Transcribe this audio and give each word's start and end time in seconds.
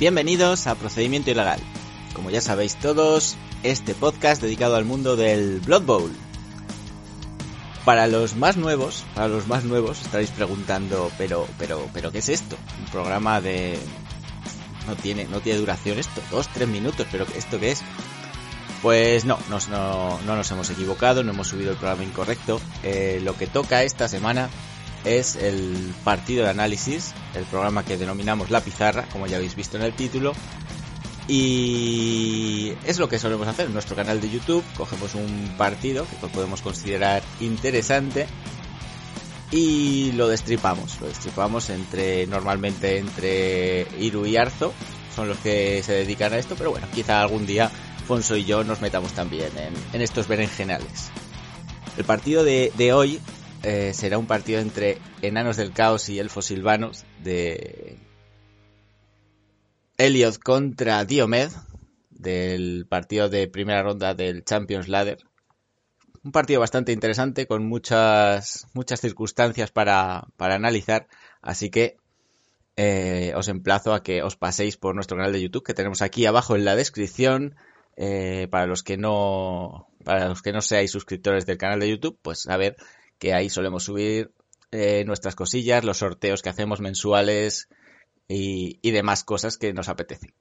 Bienvenidos 0.00 0.66
a 0.66 0.74
Procedimiento 0.76 1.30
Ilegal. 1.30 1.60
Como 2.14 2.30
ya 2.30 2.40
sabéis 2.40 2.76
todos, 2.76 3.36
este 3.62 3.94
podcast 3.94 4.40
dedicado 4.40 4.76
al 4.76 4.86
mundo 4.86 5.14
del 5.14 5.60
Blood 5.60 5.82
Bowl. 5.82 6.10
Para 7.84 8.06
los 8.06 8.34
más 8.34 8.56
nuevos, 8.56 9.04
para 9.14 9.28
los 9.28 9.46
más 9.46 9.64
nuevos 9.64 10.00
estaréis 10.00 10.30
preguntando, 10.30 11.12
pero, 11.18 11.46
pero, 11.58 11.86
pero, 11.92 12.10
¿qué 12.12 12.18
es 12.20 12.30
esto? 12.30 12.56
Un 12.78 12.86
programa 12.86 13.42
de, 13.42 13.78
no 14.86 14.96
tiene, 14.96 15.26
no 15.26 15.40
tiene 15.40 15.58
duración 15.58 15.98
esto, 15.98 16.22
dos, 16.30 16.48
tres 16.48 16.66
minutos, 16.66 17.06
pero 17.12 17.26
¿esto 17.36 17.60
qué 17.60 17.72
es? 17.72 17.82
Pues 18.80 19.26
no, 19.26 19.38
nos- 19.50 19.68
no, 19.68 20.18
no 20.22 20.34
nos 20.34 20.50
hemos 20.50 20.70
equivocado, 20.70 21.22
no 21.22 21.32
hemos 21.32 21.48
subido 21.48 21.72
el 21.72 21.76
programa 21.76 22.04
incorrecto. 22.04 22.58
Eh, 22.82 23.20
lo 23.22 23.36
que 23.36 23.46
toca 23.46 23.82
esta 23.82 24.08
semana 24.08 24.48
es 25.04 25.36
el 25.36 25.94
partido 26.04 26.44
de 26.44 26.50
análisis, 26.50 27.12
el 27.34 27.44
programa 27.44 27.84
que 27.84 27.96
denominamos 27.96 28.50
La 28.50 28.60
Pizarra, 28.60 29.06
como 29.12 29.26
ya 29.26 29.36
habéis 29.36 29.54
visto 29.54 29.76
en 29.76 29.82
el 29.82 29.92
título. 29.94 30.32
Y 31.28 32.72
es 32.84 32.98
lo 32.98 33.08
que 33.08 33.18
solemos 33.18 33.46
hacer 33.46 33.66
en 33.66 33.72
nuestro 33.72 33.94
canal 33.94 34.20
de 34.20 34.30
YouTube. 34.30 34.64
Cogemos 34.76 35.14
un 35.14 35.54
partido 35.56 36.04
que 36.20 36.26
podemos 36.26 36.60
considerar 36.60 37.22
interesante 37.40 38.26
y 39.52 40.12
lo 40.12 40.28
destripamos. 40.28 41.00
Lo 41.00 41.06
destripamos 41.06 41.70
entre, 41.70 42.26
normalmente 42.26 42.98
entre 42.98 43.86
Iru 44.00 44.26
y 44.26 44.36
Arzo, 44.36 44.72
son 45.14 45.28
los 45.28 45.38
que 45.38 45.82
se 45.84 45.92
dedican 45.92 46.32
a 46.32 46.38
esto, 46.38 46.56
pero 46.56 46.70
bueno, 46.70 46.86
quizá 46.94 47.20
algún 47.20 47.46
día 47.46 47.70
Fonso 48.06 48.36
y 48.36 48.44
yo 48.44 48.64
nos 48.64 48.80
metamos 48.80 49.12
también 49.12 49.50
en, 49.92 50.02
estos 50.02 50.26
berenjenales. 50.26 51.10
El 51.96 52.04
partido 52.04 52.42
de 52.42 52.92
hoy 52.92 53.20
eh, 53.62 53.92
será 53.94 54.18
un 54.18 54.26
partido 54.26 54.60
entre 54.60 54.98
Enanos 55.22 55.56
del 55.56 55.72
Caos 55.72 56.08
y 56.08 56.18
Elfos 56.18 56.46
Silvanos 56.46 57.04
de 57.22 57.98
Elliot 59.98 60.38
contra 60.38 61.04
Diomed 61.04 61.50
del 62.10 62.86
partido 62.88 63.28
de 63.28 63.48
primera 63.48 63.82
ronda 63.82 64.14
del 64.14 64.44
Champions 64.44 64.88
Ladder. 64.88 65.18
Un 66.22 66.32
partido 66.32 66.60
bastante 66.60 66.92
interesante 66.92 67.46
con 67.46 67.66
muchas 67.66 68.66
muchas 68.74 69.00
circunstancias 69.00 69.70
para, 69.70 70.28
para 70.36 70.54
analizar, 70.54 71.06
así 71.40 71.70
que 71.70 71.96
eh, 72.76 73.32
os 73.36 73.48
emplazo 73.48 73.92
a 73.92 74.02
que 74.02 74.22
os 74.22 74.36
paséis 74.36 74.76
por 74.76 74.94
nuestro 74.94 75.16
canal 75.16 75.32
de 75.32 75.42
YouTube 75.42 75.64
que 75.64 75.74
tenemos 75.74 76.02
aquí 76.02 76.24
abajo 76.26 76.56
en 76.56 76.64
la 76.64 76.76
descripción. 76.76 77.56
Eh, 77.96 78.48
para 78.50 78.66
los 78.66 78.82
que 78.82 78.96
no 78.96 79.88
para 80.04 80.28
los 80.28 80.40
que 80.40 80.52
no 80.52 80.62
seáis 80.62 80.90
suscriptores 80.90 81.44
del 81.44 81.58
canal 81.58 81.80
de 81.80 81.90
YouTube, 81.90 82.18
pues 82.22 82.46
a 82.48 82.56
ver 82.56 82.76
que 83.20 83.34
ahí 83.34 83.50
solemos 83.50 83.84
subir 83.84 84.32
eh, 84.72 85.04
nuestras 85.04 85.36
cosillas, 85.36 85.84
los 85.84 85.98
sorteos 85.98 86.42
que 86.42 86.48
hacemos 86.48 86.80
mensuales 86.80 87.68
y, 88.26 88.90
demás 88.90 89.24
cosas 89.24 89.58
que 89.58 89.72
nos 89.72 89.88
apetecen. 89.88 90.32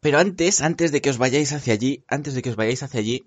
Pero 0.00 0.18
antes, 0.18 0.60
antes 0.60 0.92
de 0.92 1.00
que 1.02 1.10
os 1.10 1.18
vayáis 1.18 1.52
hacia 1.52 1.74
allí, 1.74 2.04
antes 2.06 2.34
de 2.34 2.42
que 2.42 2.50
os 2.50 2.56
vayáis 2.56 2.82
hacia 2.82 3.00
allí, 3.00 3.26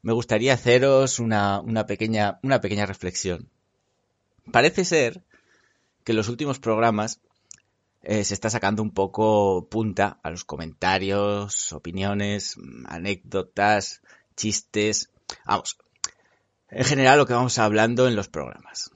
me 0.00 0.12
gustaría 0.12 0.54
haceros 0.54 1.18
una, 1.18 1.60
una 1.60 1.86
pequeña, 1.86 2.38
una 2.42 2.60
pequeña 2.60 2.86
reflexión. 2.86 3.50
Parece 4.52 4.84
ser 4.84 5.24
que 6.04 6.12
en 6.12 6.16
los 6.16 6.28
últimos 6.28 6.60
programas 6.60 7.20
eh, 8.02 8.22
se 8.22 8.34
está 8.34 8.48
sacando 8.48 8.82
un 8.82 8.92
poco 8.92 9.66
punta 9.68 10.20
a 10.22 10.30
los 10.30 10.44
comentarios, 10.44 11.72
opiniones, 11.72 12.54
anécdotas, 12.86 14.02
chistes. 14.36 15.10
Vamos, 15.44 15.78
en 16.70 16.84
general 16.84 17.18
lo 17.18 17.26
que 17.26 17.34
vamos 17.34 17.58
hablando 17.58 18.08
en 18.08 18.16
los 18.16 18.28
programas. 18.28 18.90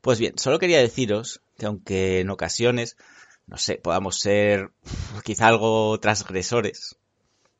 Pues 0.00 0.18
bien, 0.18 0.38
solo 0.38 0.58
quería 0.58 0.78
deciros 0.78 1.42
que 1.58 1.66
aunque 1.66 2.20
en 2.20 2.30
ocasiones, 2.30 2.96
no 3.46 3.58
sé, 3.58 3.76
podamos 3.76 4.18
ser 4.18 4.70
quizá 5.24 5.48
algo 5.48 5.98
transgresores, 6.00 6.96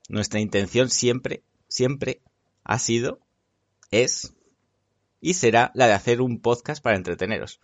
nuestra 0.09 0.41
intención 0.41 0.91
siempre, 0.91 1.43
siempre 1.69 2.23
ha 2.65 2.79
sido, 2.79 3.21
es 3.91 4.33
y 5.21 5.35
será 5.35 5.71
la 5.75 5.87
de 5.87 5.93
hacer 5.93 6.21
un 6.21 6.41
podcast 6.41 6.83
para 6.83 6.97
entreteneros. 6.97 7.61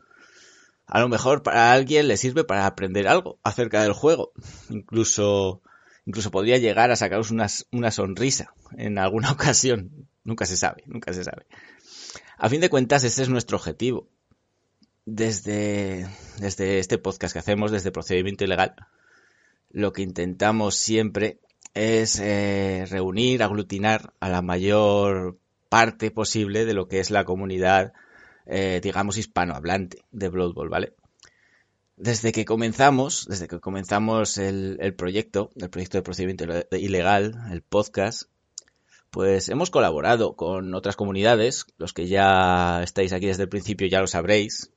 A 0.87 1.01
lo 1.01 1.09
mejor 1.09 1.43
para 1.43 1.73
alguien 1.73 2.07
le 2.07 2.17
sirve 2.17 2.45
para 2.45 2.67
aprender 2.67 3.09
algo 3.09 3.41
acerca 3.43 3.83
del 3.83 3.93
juego. 3.93 4.33
Incluso, 4.69 5.63
incluso 6.07 6.31
podría 6.31 6.57
llegar 6.57 6.91
a 6.91 6.97
sacaros 6.97 7.31
una, 7.31 7.49
una 7.73 7.91
sonrisa 7.91 8.55
en 8.79 8.99
alguna 8.99 9.33
ocasión. 9.33 10.09
Nunca 10.25 10.47
se 10.47 10.57
sabe, 10.57 10.85
nunca 10.87 11.13
se 11.13 11.25
sabe. 11.25 11.47
A 12.39 12.49
fin 12.49 12.61
de 12.61 12.71
cuentas, 12.71 13.05
ese 13.05 13.23
es 13.23 13.29
nuestro 13.29 13.59
objetivo. 13.59 14.09
Desde, 15.05 16.09
desde 16.41 16.81
este 16.81 16.99
podcast 16.99 17.33
que 17.33 17.39
hacemos, 17.39 17.71
desde 17.71 17.93
Procedimiento 17.93 18.43
Ilegal, 18.43 18.75
lo 19.71 19.93
que 19.93 20.03
intentamos 20.03 20.75
siempre 20.75 21.39
es 21.75 22.19
eh, 22.19 22.87
reunir, 22.91 23.43
aglutinar 23.43 24.15
a 24.19 24.29
la 24.29 24.43
mayor 24.43 25.39
parte 25.69 26.11
posible 26.11 26.65
de 26.65 26.75
lo 26.75 26.89
que 26.89 26.99
es 26.99 27.11
la 27.11 27.25
comunidad, 27.25 27.93
eh, 28.47 28.81
digamos, 28.83 29.17
hispanohablante 29.17 29.99
de 30.11 30.29
Blood 30.29 30.55
Bowl, 30.55 30.69
¿vale? 30.69 30.95
Desde 31.97 32.31
que 32.33 32.45
comenzamos, 32.45 33.27
desde 33.27 33.49
que 33.49 33.59
comenzamos 33.59 34.37
el, 34.37 34.95
proyecto, 34.97 35.51
el 35.57 35.71
proyecto 35.71 35.97
de 35.97 36.03
procedimiento 36.03 36.45
ilegal, 36.73 37.35
el 37.51 37.63
podcast, 37.63 38.25
pues 39.11 39.49
hemos 39.49 39.71
colaborado 39.71 40.37
con 40.37 40.75
otras 40.75 40.95
comunidades, 40.95 41.65
los 41.79 41.95
que 41.95 42.07
ya 42.07 42.83
estáis 42.83 43.15
aquí 43.15 43.27
desde 43.27 43.45
el 43.45 43.49
principio 43.49 43.89
ya 43.89 44.01
lo 44.01 44.07
sabréis, 44.07 44.73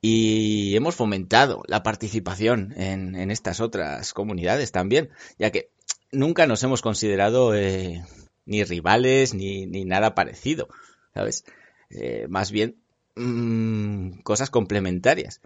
y 0.00 0.74
hemos 0.76 0.94
fomentado 0.94 1.62
la 1.66 1.82
participación 1.82 2.72
en, 2.76 3.30
estas 3.30 3.60
otras 3.60 4.14
comunidades 4.14 4.72
también, 4.72 5.10
ya 5.38 5.50
que 5.50 5.68
nunca 6.10 6.46
nos 6.46 6.62
hemos 6.62 6.80
considerado 6.80 7.54
eh, 7.54 8.02
ni 8.46 8.64
rivales 8.64 9.34
ni, 9.34 9.66
ni, 9.66 9.84
nada 9.84 10.14
parecido, 10.14 10.68
¿sabes? 11.12 11.44
Eh, 11.90 12.26
más 12.30 12.50
bien 12.50 12.76
mmm, 13.14 14.20
cosas 14.22 14.48
complementarias. 14.48 15.42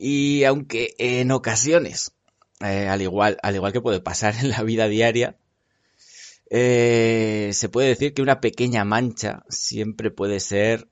Y 0.00 0.44
aunque 0.44 0.94
en 0.98 1.32
ocasiones, 1.32 2.12
eh, 2.60 2.86
al, 2.88 3.02
igual, 3.02 3.36
al 3.42 3.56
igual 3.56 3.72
que 3.72 3.80
puede 3.80 4.00
pasar 4.00 4.36
en 4.40 4.50
la 4.50 4.62
vida 4.62 4.86
diaria, 4.86 5.36
eh, 6.50 7.50
se 7.52 7.68
puede 7.68 7.88
decir 7.88 8.14
que 8.14 8.22
una 8.22 8.40
pequeña 8.40 8.84
mancha 8.84 9.44
siempre 9.48 10.10
puede 10.10 10.38
ser 10.38 10.88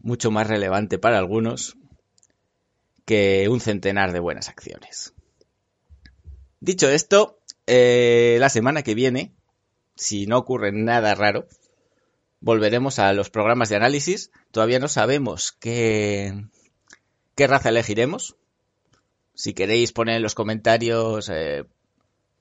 mucho 0.00 0.30
más 0.32 0.48
relevante 0.48 0.98
para 0.98 1.18
algunos 1.18 1.76
que 3.04 3.48
un 3.48 3.60
centenar 3.60 4.12
de 4.12 4.20
buenas 4.20 4.48
acciones. 4.48 5.14
Dicho 6.60 6.88
esto, 6.88 7.38
eh, 7.66 8.36
la 8.40 8.48
semana 8.48 8.82
que 8.82 8.96
viene, 8.96 9.32
si 9.94 10.26
no 10.26 10.38
ocurre 10.38 10.72
nada 10.72 11.14
raro, 11.14 11.46
volveremos 12.40 12.98
a 12.98 13.12
los 13.12 13.30
programas 13.30 13.68
de 13.68 13.76
análisis. 13.76 14.32
Todavía 14.50 14.80
no 14.80 14.88
sabemos 14.88 15.52
qué, 15.52 16.34
qué 17.38 17.46
raza 17.46 17.68
elegiremos. 17.68 18.34
Si 19.32 19.54
queréis 19.54 19.92
poner 19.92 20.16
en 20.16 20.22
los 20.24 20.34
comentarios, 20.34 21.30
eh, 21.32 21.64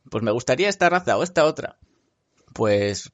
pues 0.10 0.24
me 0.24 0.32
gustaría 0.32 0.70
esta 0.70 0.90
raza 0.90 1.18
o 1.18 1.24
esta 1.24 1.46
otra. 1.46 1.78
Pues 2.56 3.12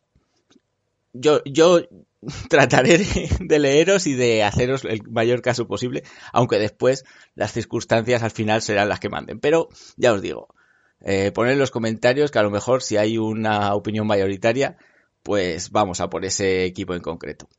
yo, 1.12 1.44
yo 1.44 1.82
trataré 2.50 3.00
de, 3.42 3.60
leeros 3.60 4.08
y 4.08 4.14
de 4.14 4.44
haceros 4.46 4.86
el 4.86 5.04
mayor 5.10 5.42
caso 5.42 5.68
posible, 5.68 6.04
aunque 6.32 6.58
después 6.58 7.04
las 7.36 7.52
circunstancias 7.52 8.24
al 8.24 8.32
final 8.32 8.62
serán 8.62 8.88
las 8.88 9.02
que 9.02 9.10
manden. 9.10 9.42
Pero 9.42 9.68
ya 9.98 10.14
os 10.14 10.22
digo, 10.22 10.56
eh, 11.02 11.34
poner 11.34 11.52
en 11.52 11.60
los 11.60 11.72
comentarios 11.72 12.32
que 12.32 12.40
a 12.40 12.44
lo 12.44 12.50
mejor 12.50 12.82
si 12.82 12.96
hay 12.96 13.18
una 13.18 13.76
opinión 13.76 14.08
mayoritaria, 14.08 14.78
pues 15.22 15.70
vamos 15.70 16.00
a 16.00 16.10
por 16.10 16.24
ese 16.24 16.64
equipo 16.64 16.96
en 16.96 17.02
concreto. 17.02 17.50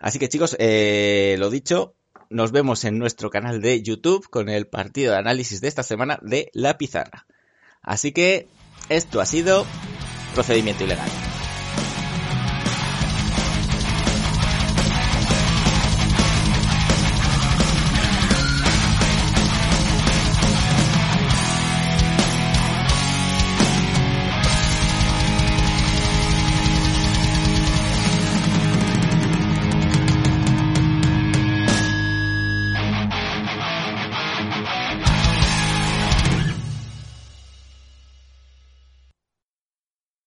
Así 0.00 0.18
que 0.18 0.28
chicos, 0.28 0.56
eh, 0.58 1.36
lo 1.38 1.48
dicho, 1.48 1.94
nos 2.32 2.52
vemos 2.52 2.84
en 2.84 2.98
nuestro 2.98 3.30
canal 3.30 3.60
de 3.60 3.82
YouTube 3.82 4.28
con 4.28 4.48
el 4.48 4.66
partido 4.66 5.12
de 5.12 5.18
análisis 5.18 5.60
de 5.60 5.68
esta 5.68 5.82
semana 5.82 6.18
de 6.22 6.50
La 6.52 6.78
Pizarra. 6.78 7.26
Así 7.82 8.12
que 8.12 8.48
Esto 8.88 9.20
ha 9.20 9.26
sido 9.26 9.64
procedimiento 10.34 10.84
ilegal. 10.84 11.08